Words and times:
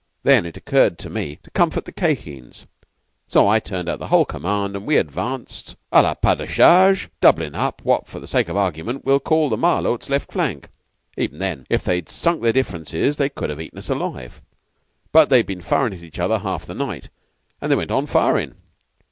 "Then 0.23 0.47
it 0.47 0.57
occurred 0.57 0.97
to 0.97 1.11
me 1.11 1.37
to 1.43 1.51
comfort 1.51 1.85
the 1.85 1.91
Khye 1.91 2.15
Kheens. 2.15 2.65
So 3.27 3.47
I 3.47 3.59
turned 3.59 3.87
out 3.87 3.99
the 3.99 4.07
whole 4.07 4.25
command, 4.25 4.75
and 4.75 4.87
we 4.87 4.97
advanced 4.97 5.75
à 5.93 6.01
la 6.01 6.15
pas 6.15 6.33
de 6.35 6.47
charge, 6.47 7.09
doublin' 7.19 7.53
up 7.53 7.83
what, 7.85 8.07
for 8.07 8.19
the 8.19 8.25
sake 8.25 8.49
of 8.49 8.57
argument, 8.57 9.05
we'll 9.05 9.19
call 9.19 9.47
the 9.47 9.57
Malôts' 9.57 10.09
left 10.09 10.31
flank. 10.31 10.69
Even 11.19 11.37
then, 11.37 11.67
if 11.69 11.83
they'd 11.83 12.09
sunk 12.09 12.41
their 12.41 12.51
differences, 12.51 13.17
they 13.17 13.29
could 13.29 13.51
have 13.51 13.61
eaten 13.61 13.77
us 13.77 13.91
alive; 13.91 14.41
but 15.11 15.29
they'd 15.29 15.45
been 15.45 15.61
firin' 15.61 15.93
at 15.93 16.01
each 16.01 16.17
other 16.17 16.39
half 16.39 16.65
the 16.65 16.73
night, 16.73 17.09
and 17.61 17.71
they 17.71 17.75
went 17.75 17.91
on 17.91 18.07
firin'. 18.07 18.55